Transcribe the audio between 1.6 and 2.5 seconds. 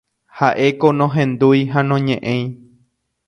ha noñe'ẽi.